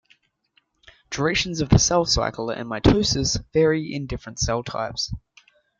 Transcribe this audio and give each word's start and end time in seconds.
Durations 1.11 1.61
of 1.61 1.69
the 1.69 1.77
cell 1.77 2.05
cycle 2.05 2.49
and 2.49 2.67
mitosis 2.67 3.37
vary 3.53 3.93
in 3.93 4.07
different 4.07 4.39
cell 4.39 4.63
types. 4.63 5.13